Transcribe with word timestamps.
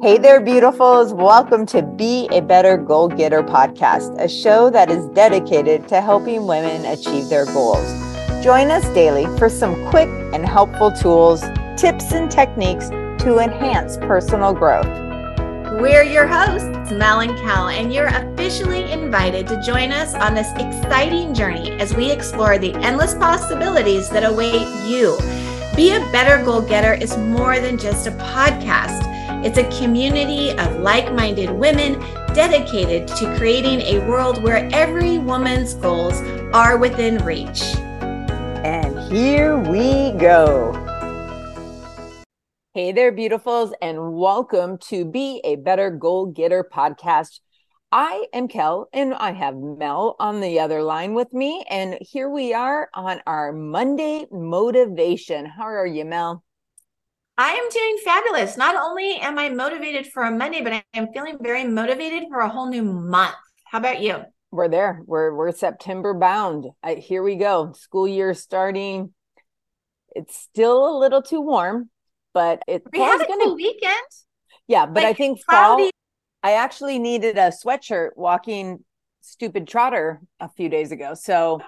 Hey 0.00 0.16
there, 0.16 0.40
beautifuls. 0.40 1.12
Welcome 1.12 1.66
to 1.66 1.82
Be 1.82 2.28
a 2.30 2.40
Better 2.40 2.76
Goal 2.76 3.08
Getter 3.08 3.42
podcast, 3.42 4.16
a 4.22 4.28
show 4.28 4.70
that 4.70 4.92
is 4.92 5.04
dedicated 5.08 5.88
to 5.88 6.00
helping 6.00 6.46
women 6.46 6.84
achieve 6.84 7.28
their 7.28 7.44
goals. 7.46 7.84
Join 8.40 8.70
us 8.70 8.84
daily 8.94 9.26
for 9.38 9.48
some 9.48 9.74
quick 9.90 10.08
and 10.32 10.46
helpful 10.46 10.92
tools, 10.92 11.40
tips, 11.76 12.12
and 12.12 12.30
techniques 12.30 12.90
to 13.24 13.40
enhance 13.40 13.96
personal 13.96 14.52
growth. 14.52 14.86
We're 15.80 16.04
your 16.04 16.28
hosts, 16.28 16.92
Mel 16.92 17.18
and 17.18 17.36
Kel, 17.36 17.66
and 17.66 17.92
you're 17.92 18.06
officially 18.06 18.92
invited 18.92 19.48
to 19.48 19.60
join 19.62 19.90
us 19.90 20.14
on 20.14 20.36
this 20.36 20.52
exciting 20.52 21.34
journey 21.34 21.72
as 21.72 21.92
we 21.96 22.08
explore 22.12 22.56
the 22.56 22.72
endless 22.76 23.16
possibilities 23.16 24.08
that 24.10 24.22
await 24.22 24.68
you. 24.86 25.18
Be 25.74 25.90
a 25.96 25.98
Better 26.12 26.44
Goal 26.44 26.60
Getter 26.60 26.94
is 26.94 27.16
more 27.16 27.58
than 27.58 27.76
just 27.76 28.06
a 28.06 28.12
podcast. 28.12 29.17
It's 29.40 29.56
a 29.56 29.78
community 29.78 30.50
of 30.58 30.80
like 30.80 31.14
minded 31.14 31.50
women 31.50 31.92
dedicated 32.34 33.06
to 33.06 33.36
creating 33.38 33.82
a 33.82 34.04
world 34.08 34.42
where 34.42 34.68
every 34.72 35.18
woman's 35.18 35.74
goals 35.74 36.20
are 36.52 36.76
within 36.76 37.24
reach. 37.24 37.62
And 38.64 38.98
here 39.12 39.56
we 39.56 40.10
go. 40.18 40.72
Hey 42.74 42.90
there, 42.90 43.12
beautifuls, 43.12 43.70
and 43.80 44.14
welcome 44.14 44.76
to 44.88 45.04
Be 45.04 45.40
a 45.44 45.54
Better 45.54 45.92
Goal 45.92 46.26
Getter 46.26 46.68
podcast. 46.68 47.38
I 47.92 48.26
am 48.32 48.48
Kel, 48.48 48.88
and 48.92 49.14
I 49.14 49.30
have 49.30 49.56
Mel 49.56 50.16
on 50.18 50.40
the 50.40 50.58
other 50.58 50.82
line 50.82 51.14
with 51.14 51.32
me. 51.32 51.64
And 51.70 51.96
here 52.00 52.28
we 52.28 52.54
are 52.54 52.90
on 52.92 53.20
our 53.24 53.52
Monday 53.52 54.26
motivation. 54.32 55.46
How 55.46 55.62
are 55.62 55.86
you, 55.86 56.04
Mel? 56.04 56.42
I 57.40 57.52
am 57.52 57.68
doing 57.70 57.98
fabulous. 58.04 58.56
Not 58.56 58.74
only 58.74 59.16
am 59.20 59.38
I 59.38 59.48
motivated 59.48 60.08
for 60.08 60.24
a 60.24 60.30
Monday, 60.30 60.60
but 60.60 60.72
I 60.72 60.82
am 60.92 61.12
feeling 61.12 61.38
very 61.40 61.64
motivated 61.64 62.24
for 62.28 62.40
a 62.40 62.48
whole 62.48 62.68
new 62.68 62.82
month. 62.82 63.36
How 63.64 63.78
about 63.78 64.00
you? 64.00 64.24
We're 64.50 64.68
there. 64.68 65.02
We're 65.06 65.32
we're 65.32 65.52
September 65.52 66.14
bound. 66.14 66.66
I, 66.82 66.94
here 66.94 67.22
we 67.22 67.36
go. 67.36 67.72
School 67.74 68.08
year 68.08 68.34
starting. 68.34 69.14
It's 70.16 70.36
still 70.36 70.96
a 70.96 70.98
little 70.98 71.22
too 71.22 71.40
warm, 71.40 71.90
but 72.34 72.62
it 72.66 72.82
we 72.92 72.98
had 72.98 73.20
a 73.20 73.28
gonna, 73.28 73.44
cool 73.44 73.54
weekend. 73.54 73.94
Yeah, 74.66 74.86
but 74.86 75.04
like 75.04 75.06
I 75.06 75.12
think 75.12 75.44
cloudy. 75.46 75.84
fall. 75.84 75.90
I 76.42 76.52
actually 76.54 76.98
needed 76.98 77.38
a 77.38 77.52
sweatshirt 77.52 78.10
walking 78.16 78.84
stupid 79.20 79.68
trotter 79.68 80.22
a 80.40 80.48
few 80.48 80.68
days 80.68 80.90
ago. 80.90 81.14
So 81.14 81.60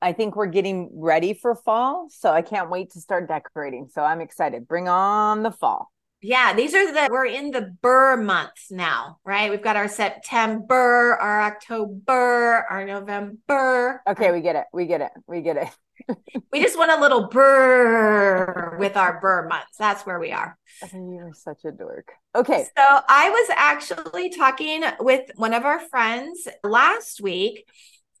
I 0.00 0.12
think 0.12 0.36
we're 0.36 0.46
getting 0.46 0.90
ready 0.92 1.34
for 1.34 1.54
fall. 1.54 2.08
So 2.10 2.30
I 2.30 2.42
can't 2.42 2.70
wait 2.70 2.92
to 2.92 3.00
start 3.00 3.28
decorating. 3.28 3.88
So 3.92 4.02
I'm 4.02 4.20
excited. 4.20 4.68
Bring 4.68 4.88
on 4.88 5.42
the 5.42 5.50
fall. 5.50 5.90
Yeah, 6.20 6.52
these 6.52 6.74
are 6.74 6.92
the 6.92 7.08
we're 7.10 7.26
in 7.26 7.52
the 7.52 7.76
burr 7.80 8.16
months 8.16 8.72
now, 8.72 9.18
right? 9.24 9.50
We've 9.50 9.62
got 9.62 9.76
our 9.76 9.86
September, 9.86 11.16
our 11.20 11.42
October, 11.42 12.66
our 12.68 12.84
November. 12.84 14.02
Okay, 14.04 14.32
we 14.32 14.40
get 14.40 14.56
it. 14.56 14.64
We 14.72 14.86
get 14.86 15.00
it. 15.00 15.12
We 15.28 15.42
get 15.42 15.56
it. 15.56 15.68
we 16.52 16.60
just 16.60 16.76
want 16.76 16.90
a 16.90 17.00
little 17.00 17.28
burr 17.28 18.76
with 18.80 18.96
our 18.96 19.20
burr 19.20 19.46
months. 19.46 19.76
That's 19.78 20.04
where 20.06 20.18
we 20.18 20.32
are. 20.32 20.58
You're 20.92 21.34
such 21.34 21.64
a 21.64 21.70
dork. 21.70 22.10
Okay. 22.34 22.64
So 22.76 23.00
I 23.08 23.30
was 23.30 23.50
actually 23.56 24.30
talking 24.30 24.82
with 24.98 25.30
one 25.36 25.54
of 25.54 25.64
our 25.64 25.78
friends 25.88 26.48
last 26.64 27.20
week 27.20 27.64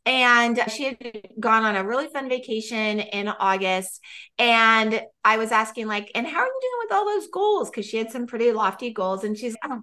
and 0.08 0.58
she 0.68 0.84
had 0.84 1.28
gone 1.38 1.64
on 1.64 1.76
a 1.76 1.84
really 1.84 2.06
fun 2.06 2.30
vacation 2.30 2.98
in 2.98 3.28
August. 3.28 4.00
And 4.38 5.02
I 5.22 5.36
was 5.36 5.52
asking, 5.52 5.86
like, 5.86 6.10
and 6.14 6.26
how 6.26 6.40
are 6.40 6.46
you 6.46 6.60
doing 6.62 6.80
with 6.84 6.92
all 6.92 7.04
those 7.04 7.28
goals? 7.28 7.68
Because 7.68 7.84
she 7.84 7.98
had 7.98 8.10
some 8.10 8.26
pretty 8.26 8.50
lofty 8.50 8.90
goals. 8.90 9.22
And 9.22 9.36
she's, 9.36 9.54
I 9.62 9.76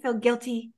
feel 0.00 0.14
guilty. 0.14 0.70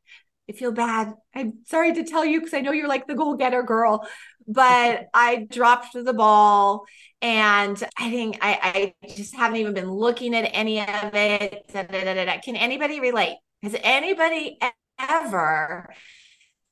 I 0.48 0.54
feel 0.54 0.72
bad. 0.72 1.12
I'm 1.34 1.58
sorry 1.66 1.92
to 1.92 2.04
tell 2.04 2.24
you 2.24 2.40
because 2.40 2.54
I 2.54 2.62
know 2.62 2.72
you're 2.72 2.88
like 2.88 3.06
the 3.06 3.14
goal 3.14 3.36
getter 3.36 3.62
girl, 3.62 4.08
but 4.48 5.04
I 5.12 5.46
dropped 5.50 5.92
the 5.92 6.12
ball 6.14 6.86
and 7.20 7.82
I 7.98 8.10
think 8.10 8.38
I, 8.40 8.94
I 9.04 9.08
just 9.14 9.34
haven't 9.34 9.58
even 9.58 9.74
been 9.74 9.90
looking 9.90 10.34
at 10.34 10.48
any 10.54 10.80
of 10.80 11.14
it. 11.14 11.70
Da, 11.70 11.82
da, 11.82 12.24
da, 12.24 12.40
Can 12.40 12.56
anybody 12.56 13.00
relate? 13.00 13.36
Has 13.62 13.76
anybody 13.82 14.58
ever 14.98 15.92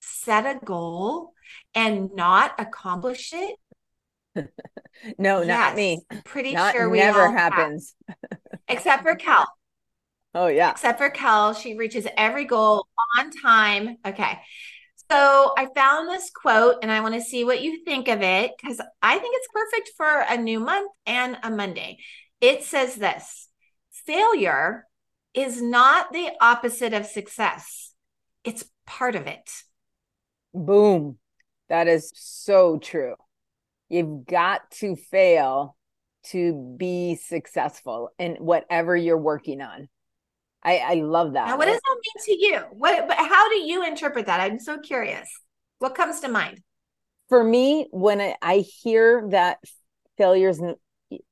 set 0.00 0.46
a 0.46 0.58
goal 0.64 1.32
and 1.74 2.10
not 2.14 2.52
accomplish 2.58 3.32
it? 3.32 3.56
no, 5.18 5.42
yes, 5.42 5.48
not 5.48 5.76
me. 5.76 6.00
Pretty 6.24 6.54
not, 6.54 6.74
sure 6.74 6.88
we 6.88 6.98
never 6.98 7.30
happens. 7.30 7.94
Except 8.68 9.02
for 9.02 9.14
Kel. 9.16 9.46
Oh 10.34 10.46
yeah. 10.46 10.70
Except 10.70 10.98
for 10.98 11.10
Kel, 11.10 11.54
she 11.54 11.76
reaches 11.76 12.06
every 12.16 12.44
goal 12.44 12.86
on 13.18 13.30
time. 13.30 13.98
Okay. 14.06 14.38
So 15.10 15.52
I 15.58 15.68
found 15.74 16.08
this 16.08 16.30
quote 16.30 16.76
and 16.82 16.90
I 16.90 17.00
want 17.00 17.14
to 17.14 17.20
see 17.20 17.44
what 17.44 17.60
you 17.60 17.84
think 17.84 18.08
of 18.08 18.22
it 18.22 18.52
because 18.56 18.80
I 19.02 19.18
think 19.18 19.34
it's 19.36 19.48
perfect 19.52 19.90
for 19.96 20.06
a 20.06 20.38
new 20.38 20.58
month 20.58 20.90
and 21.04 21.36
a 21.42 21.50
Monday. 21.50 21.98
It 22.40 22.64
says 22.64 22.94
this 22.94 23.48
failure 24.06 24.86
is 25.34 25.60
not 25.60 26.12
the 26.12 26.30
opposite 26.40 26.94
of 26.94 27.06
success, 27.06 27.92
it's 28.44 28.64
part 28.86 29.14
of 29.14 29.26
it. 29.26 29.50
Boom. 30.54 31.18
That 31.68 31.88
is 31.88 32.12
so 32.14 32.78
true. 32.78 33.14
You've 33.88 34.26
got 34.26 34.70
to 34.80 34.96
fail 34.96 35.76
to 36.26 36.74
be 36.78 37.16
successful 37.16 38.10
in 38.18 38.36
whatever 38.36 38.96
you're 38.96 39.18
working 39.18 39.60
on. 39.60 39.88
I, 40.62 40.78
I 40.78 40.94
love 40.94 41.32
that. 41.32 41.48
Now, 41.48 41.58
what 41.58 41.66
does 41.66 41.80
that 41.80 41.96
mean 42.04 42.24
to 42.38 42.44
you? 42.44 42.58
What, 42.70 43.08
but 43.08 43.16
how 43.16 43.48
do 43.48 43.56
you 43.56 43.84
interpret 43.84 44.26
that? 44.26 44.40
I'm 44.40 44.60
so 44.60 44.78
curious. 44.78 45.28
What 45.78 45.94
comes 45.94 46.20
to 46.20 46.28
mind? 46.28 46.60
For 47.28 47.42
me, 47.42 47.88
when 47.90 48.20
I, 48.20 48.36
I 48.40 48.58
hear 48.58 49.28
that 49.30 49.58
failure 50.16 50.50
is, 50.50 50.62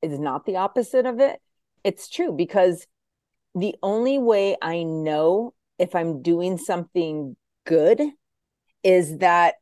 is 0.01 0.19
not 0.19 0.45
the 0.45 0.57
opposite 0.57 1.05
of 1.05 1.19
it, 1.19 1.39
it's 1.83 2.09
true 2.09 2.33
because 2.33 2.85
the 3.55 3.75
only 3.81 4.17
way 4.17 4.57
I 4.61 4.83
know 4.83 5.53
if 5.79 5.95
I'm 5.95 6.21
doing 6.21 6.57
something 6.57 7.35
good 7.65 8.01
is 8.83 9.19
that 9.19 9.55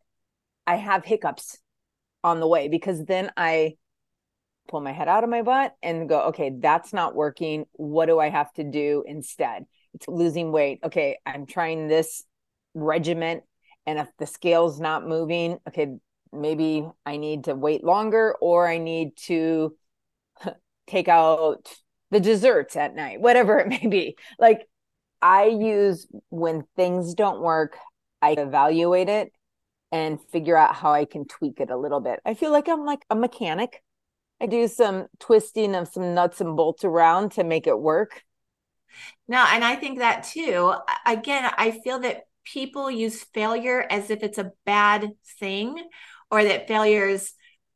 I 0.69 0.75
have 0.75 1.03
hiccups 1.03 1.57
on 2.23 2.39
the 2.39 2.47
way 2.47 2.67
because 2.67 3.03
then 3.03 3.31
I 3.35 3.73
pull 4.67 4.81
my 4.81 4.91
head 4.91 5.07
out 5.07 5.23
of 5.23 5.29
my 5.31 5.41
butt 5.41 5.75
and 5.81 6.07
go, 6.07 6.27
okay, 6.27 6.51
that's 6.59 6.93
not 6.93 7.15
working. 7.15 7.65
What 7.71 8.05
do 8.05 8.19
I 8.19 8.29
have 8.29 8.53
to 8.53 8.63
do 8.63 9.03
instead? 9.07 9.65
It's 9.95 10.07
losing 10.07 10.51
weight. 10.51 10.81
Okay, 10.83 11.17
I'm 11.25 11.47
trying 11.47 11.87
this 11.87 12.23
regiment. 12.75 13.41
And 13.87 13.97
if 13.97 14.09
the 14.19 14.27
scale's 14.27 14.79
not 14.79 15.07
moving, 15.07 15.57
okay, 15.67 15.87
maybe 16.31 16.87
I 17.03 17.17
need 17.17 17.45
to 17.45 17.55
wait 17.55 17.83
longer 17.83 18.35
or 18.39 18.67
I 18.67 18.77
need 18.77 19.17
to 19.23 19.75
take 20.85 21.07
out 21.07 21.67
the 22.11 22.19
desserts 22.19 22.75
at 22.75 22.93
night, 22.93 23.21
whatever 23.21 23.57
it 23.57 23.69
may 23.69 23.87
be. 23.87 24.17
Like 24.37 24.67
I 25.19 25.45
use 25.45 26.05
when 26.29 26.65
things 26.75 27.15
don't 27.15 27.41
work, 27.41 27.75
I 28.21 28.33
evaluate 28.33 29.09
it 29.09 29.33
and 29.91 30.19
figure 30.31 30.57
out 30.57 30.75
how 30.75 30.91
I 30.91 31.05
can 31.05 31.25
tweak 31.25 31.59
it 31.59 31.69
a 31.69 31.77
little 31.77 31.99
bit. 31.99 32.19
I 32.25 32.33
feel 32.33 32.51
like 32.51 32.67
I'm 32.67 32.85
like 32.85 33.03
a 33.09 33.15
mechanic. 33.15 33.81
I 34.41 34.45
do 34.45 34.67
some 34.67 35.07
twisting 35.19 35.75
of 35.75 35.87
some 35.87 36.13
nuts 36.13 36.41
and 36.41 36.55
bolts 36.55 36.83
around 36.83 37.33
to 37.33 37.43
make 37.43 37.67
it 37.67 37.79
work. 37.79 38.23
No, 39.27 39.45
and 39.47 39.63
I 39.63 39.75
think 39.75 39.99
that 39.99 40.23
too. 40.23 40.73
Again, 41.05 41.51
I 41.57 41.71
feel 41.71 41.99
that 41.99 42.23
people 42.43 42.89
use 42.89 43.23
failure 43.23 43.85
as 43.89 44.09
if 44.09 44.23
it's 44.23 44.37
a 44.37 44.51
bad 44.65 45.11
thing 45.39 45.75
or 46.31 46.43
that 46.43 46.67
failure 46.67 47.05
is 47.05 47.33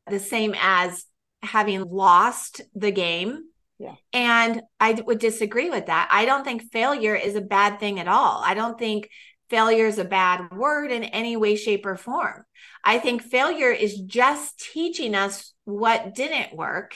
the 0.09 0.19
same 0.19 0.55
as 0.59 1.05
having 1.41 1.83
lost 1.83 2.61
the 2.73 2.91
game. 2.91 3.43
Yeah. 3.79 3.95
And 4.13 4.61
I 4.79 4.93
would 4.93 5.19
disagree 5.19 5.69
with 5.69 5.87
that. 5.87 6.07
I 6.11 6.25
don't 6.25 6.43
think 6.43 6.71
failure 6.71 7.15
is 7.15 7.35
a 7.35 7.41
bad 7.41 7.79
thing 7.79 7.99
at 7.99 8.07
all. 8.07 8.41
I 8.43 8.53
don't 8.53 8.79
think 8.79 9.09
failure 9.49 9.87
is 9.87 9.99
a 9.99 10.05
bad 10.05 10.51
word 10.51 10.91
in 10.91 11.03
any 11.03 11.37
way, 11.37 11.55
shape, 11.55 11.85
or 11.85 11.97
form. 11.97 12.43
I 12.83 12.99
think 12.99 13.21
failure 13.21 13.71
is 13.71 13.99
just 13.99 14.59
teaching 14.59 15.15
us 15.15 15.53
what 15.65 16.15
didn't 16.15 16.55
work. 16.55 16.95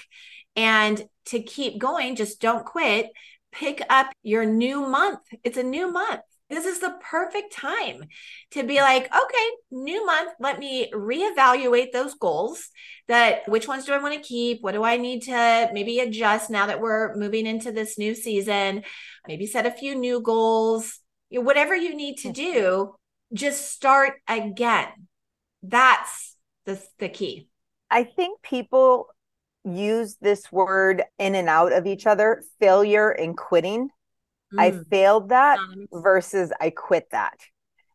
And 0.55 1.01
to 1.25 1.41
keep 1.41 1.79
going, 1.79 2.15
just 2.15 2.41
don't 2.41 2.65
quit. 2.65 3.11
Pick 3.51 3.81
up 3.89 4.07
your 4.23 4.45
new 4.45 4.81
month. 4.87 5.19
It's 5.43 5.57
a 5.57 5.63
new 5.63 5.91
month. 5.91 6.21
This 6.49 6.65
is 6.65 6.79
the 6.79 6.95
perfect 7.01 7.51
time 7.51 8.05
to 8.51 8.63
be 8.63 8.79
like, 8.79 9.03
okay, 9.03 9.49
new 9.69 10.05
month, 10.05 10.31
let 10.39 10.59
me 10.59 10.89
reevaluate 10.93 11.91
those 11.91 12.13
goals 12.13 12.69
that 13.09 13.47
which 13.49 13.67
ones 13.67 13.83
do 13.83 13.93
I 13.93 13.97
want 13.97 14.13
to 14.13 14.27
keep? 14.27 14.61
What 14.61 14.73
do 14.73 14.83
I 14.83 14.95
need 14.95 15.23
to 15.23 15.69
maybe 15.73 15.99
adjust 15.99 16.49
now 16.49 16.67
that 16.67 16.79
we're 16.79 17.15
moving 17.15 17.45
into 17.45 17.73
this 17.73 17.97
new 17.97 18.15
season? 18.15 18.83
Maybe 19.27 19.45
set 19.45 19.65
a 19.65 19.71
few 19.71 19.95
new 19.95 20.21
goals 20.21 20.99
whatever 21.31 21.75
you 21.75 21.95
need 21.95 22.17
to 22.19 22.31
do, 22.31 22.95
just 23.33 23.71
start 23.71 24.13
again. 24.27 24.87
That's 25.63 26.35
the, 26.65 26.81
the 26.99 27.09
key. 27.09 27.49
I 27.89 28.03
think 28.03 28.41
people 28.41 29.07
use 29.63 30.17
this 30.21 30.51
word 30.51 31.03
in 31.19 31.35
and 31.35 31.49
out 31.49 31.73
of 31.73 31.85
each 31.85 32.07
other 32.07 32.43
failure 32.59 33.09
and 33.09 33.35
quitting. 33.35 33.89
Mm. 34.53 34.59
I 34.59 34.83
failed 34.89 35.29
that 35.29 35.59
versus 35.91 36.51
I 36.59 36.69
quit 36.69 37.09
that. 37.11 37.37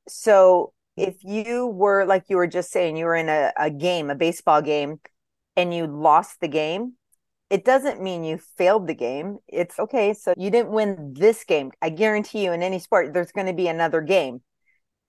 So 0.09 0.73
if 0.97 1.25
you 1.25 1.67
were 1.67 2.05
like 2.05 2.25
you 2.29 2.37
were 2.37 2.47
just 2.47 2.71
saying, 2.71 2.97
you 2.97 3.07
were 3.07 3.15
in 3.15 3.29
a, 3.29 3.53
a 3.59 3.71
game, 3.71 4.11
a 4.11 4.15
baseball 4.15 4.61
game, 4.61 5.01
and 5.57 5.75
you 5.75 5.87
lost 5.87 6.41
the 6.41 6.49
game, 6.49 6.95
it 7.53 7.67
doesn't 7.67 8.03
mean 8.03 8.25
you 8.25 8.39
failed 8.57 8.87
the 8.87 8.95
game. 8.95 9.37
It's 9.47 9.79
okay. 9.79 10.15
So 10.15 10.33
you 10.39 10.51
didn't 10.51 10.73
win 10.73 11.13
this 11.15 11.45
game. 11.45 11.71
I 11.83 11.91
guarantee 11.91 12.47
you, 12.47 12.53
in 12.53 12.63
any 12.63 12.79
sport, 12.79 13.13
there's 13.13 13.31
going 13.31 13.47
to 13.47 13.53
be 13.53 13.69
another 13.69 14.01
game. 14.01 14.41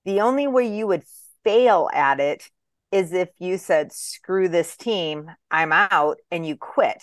The 0.03 0.19
only 0.19 0.47
way 0.47 0.67
you 0.67 0.85
would 0.87 1.03
fail 1.45 1.89
at 1.93 2.19
it 2.19 2.49
is 2.91 3.13
if 3.13 3.29
you 3.39 3.57
said, 3.57 3.93
screw 3.93 4.49
this 4.49 4.75
team, 4.75 5.31
I'm 5.49 5.71
out, 5.71 6.17
and 6.31 6.45
you 6.45 6.57
quit. 6.57 7.01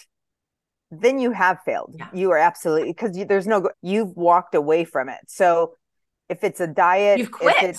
Then 0.90 1.18
you 1.18 1.32
have 1.32 1.60
failed. 1.64 1.94
Yeah. 1.98 2.08
You 2.12 2.32
are 2.32 2.38
absolutely, 2.38 2.90
because 2.90 3.16
there's 3.26 3.46
no, 3.46 3.70
you've 3.80 4.14
walked 4.14 4.54
away 4.54 4.84
from 4.84 5.08
it. 5.08 5.20
So 5.26 5.76
if 6.28 6.44
it's 6.44 6.60
a 6.60 6.66
diet, 6.66 7.18
you've 7.18 7.30
quit. 7.30 7.78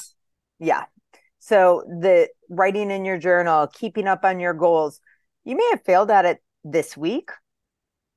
yeah. 0.59 0.85
So 1.37 1.83
the 1.87 2.27
writing 2.49 2.89
in 2.89 3.05
your 3.05 3.19
journal, 3.19 3.67
keeping 3.67 4.07
up 4.07 4.25
on 4.25 4.39
your 4.39 4.55
goals, 4.55 4.99
you 5.43 5.55
may 5.55 5.67
have 5.69 5.83
failed 5.83 6.09
at 6.09 6.25
it 6.25 6.39
this 6.63 6.97
week 6.97 7.29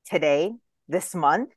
today, 0.05 0.53
this 0.89 1.15
month, 1.15 1.51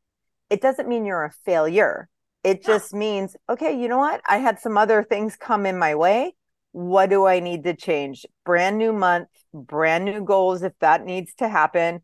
it 0.49 0.61
doesn't 0.61 0.87
mean 0.87 1.05
you're 1.05 1.25
a 1.25 1.31
failure. 1.45 2.09
It 2.43 2.63
just 2.63 2.93
means, 2.93 3.35
okay, 3.49 3.77
you 3.77 3.87
know 3.87 3.97
what? 3.97 4.21
I 4.27 4.37
had 4.37 4.59
some 4.59 4.77
other 4.77 5.03
things 5.03 5.35
come 5.35 5.65
in 5.65 5.77
my 5.77 5.95
way. 5.95 6.35
What 6.71 7.09
do 7.09 7.25
I 7.25 7.39
need 7.39 7.63
to 7.65 7.75
change? 7.75 8.25
Brand 8.45 8.77
new 8.77 8.93
month, 8.93 9.27
brand 9.53 10.05
new 10.05 10.23
goals. 10.23 10.63
If 10.63 10.73
that 10.79 11.03
needs 11.03 11.33
to 11.39 11.49
happen, 11.49 12.01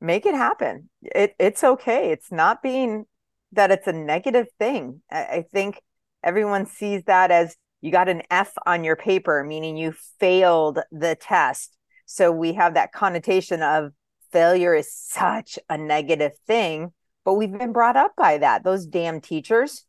make 0.00 0.26
it 0.26 0.34
happen. 0.34 0.90
It, 1.02 1.34
it's 1.38 1.64
okay. 1.64 2.10
It's 2.10 2.30
not 2.30 2.62
being 2.62 3.06
that 3.52 3.70
it's 3.70 3.86
a 3.86 3.92
negative 3.92 4.48
thing. 4.58 5.00
I, 5.10 5.18
I 5.18 5.44
think 5.52 5.80
everyone 6.22 6.66
sees 6.66 7.02
that 7.06 7.30
as 7.30 7.56
you 7.80 7.90
got 7.90 8.08
an 8.08 8.22
F 8.30 8.52
on 8.66 8.84
your 8.84 8.96
paper, 8.96 9.44
meaning 9.44 9.76
you 9.76 9.94
failed 10.18 10.80
the 10.90 11.14
test. 11.14 11.76
So 12.04 12.32
we 12.32 12.54
have 12.54 12.74
that 12.74 12.92
connotation 12.92 13.62
of 13.62 13.92
failure 14.32 14.74
is 14.74 14.92
such 14.92 15.58
a 15.68 15.76
negative 15.76 16.32
thing, 16.46 16.92
but 17.24 17.34
we've 17.34 17.52
been 17.52 17.72
brought 17.72 17.96
up 17.96 18.12
by 18.16 18.38
that. 18.38 18.64
Those 18.64 18.86
damn 18.86 19.20
teachers. 19.20 19.84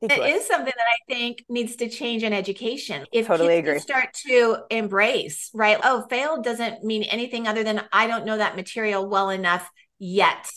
It 0.00 0.12
is 0.12 0.46
something 0.46 0.72
that 0.76 0.76
I 0.76 1.12
think 1.12 1.44
needs 1.48 1.74
to 1.76 1.88
change 1.88 2.22
in 2.22 2.32
education. 2.32 3.04
If 3.12 3.26
totally 3.26 3.56
agree. 3.58 3.80
start 3.80 4.14
to 4.28 4.58
embrace, 4.70 5.50
right? 5.52 5.78
Oh, 5.82 6.06
fail 6.08 6.40
doesn't 6.40 6.84
mean 6.84 7.02
anything 7.02 7.48
other 7.48 7.64
than 7.64 7.82
I 7.92 8.06
don't 8.06 8.24
know 8.24 8.36
that 8.36 8.54
material 8.54 9.08
well 9.08 9.30
enough 9.30 9.68
yet. 9.98 10.50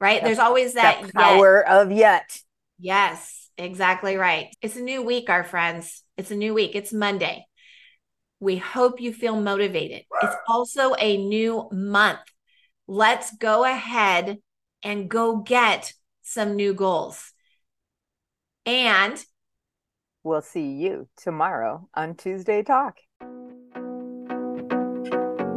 Right? 0.00 0.22
There's 0.22 0.38
always 0.38 0.74
that, 0.74 1.02
that 1.02 1.14
power 1.14 1.64
yet. 1.66 1.76
of 1.76 1.90
yet. 1.90 2.38
Yes, 2.78 3.50
exactly 3.58 4.16
right. 4.16 4.54
It's 4.62 4.76
a 4.76 4.82
new 4.82 5.02
week, 5.02 5.30
our 5.30 5.42
friends. 5.42 6.04
It's 6.16 6.30
a 6.30 6.36
new 6.36 6.54
week. 6.54 6.76
It's 6.76 6.92
Monday. 6.92 7.46
We 8.40 8.56
hope 8.58 9.00
you 9.00 9.12
feel 9.12 9.40
motivated. 9.40 10.04
It's 10.22 10.36
also 10.46 10.94
a 10.98 11.16
new 11.16 11.68
month. 11.72 12.20
Let's 12.86 13.34
go 13.36 13.64
ahead 13.64 14.38
and 14.82 15.08
go 15.08 15.36
get 15.38 15.92
some 16.22 16.54
new 16.54 16.74
goals. 16.74 17.32
And 18.66 19.24
we'll 20.22 20.42
see 20.42 20.72
you 20.72 21.08
tomorrow 21.16 21.88
on 21.94 22.14
Tuesday 22.14 22.62
Talk. 22.62 22.98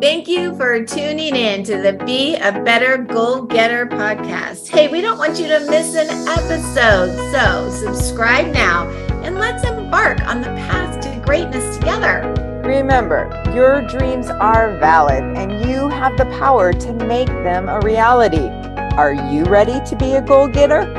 Thank 0.02 0.30
you 0.30 0.56
for 0.56 0.86
tuning 0.86 1.36
in 1.36 1.66
to 1.66 1.81
the 1.81 2.02
Be 2.06 2.38
a 2.38 2.54
Better 2.64 2.98
Goal 2.98 3.42
Getter 3.42 3.86
podcast. 3.86 4.70
Hey, 4.70 4.88
we 4.88 5.02
don't 5.02 5.18
want 5.18 5.38
you 5.38 5.48
to 5.48 5.60
miss 5.70 5.94
an 5.96 6.08
episode. 6.30 7.18
So 7.34 7.70
subscribe 7.70 8.54
now 8.54 8.88
and 9.24 9.38
let's 9.38 9.66
embark 9.66 10.22
on 10.22 10.40
the 10.40 10.48
path 10.48 11.02
to 11.02 11.22
greatness 11.26 11.76
together. 11.78 12.38
Remember, 12.69 13.27
your 13.51 13.81
dreams 13.81 14.30
are 14.30 14.77
valid 14.77 15.24
and 15.24 15.68
you 15.68 15.89
have 15.89 16.16
the 16.18 16.25
power 16.25 16.71
to 16.71 16.94
make 16.94 17.27
them 17.27 17.68
a 17.68 17.80
reality. 17.80 18.48
Are 18.95 19.12
you 19.12 19.44
ready 19.45 19.80
to 19.89 19.95
be 19.95 20.12
a 20.13 20.21
goal 20.21 20.48
getter? 20.48 20.99